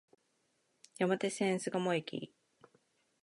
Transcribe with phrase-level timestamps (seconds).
[0.97, 2.33] 山手線、巣鴨駅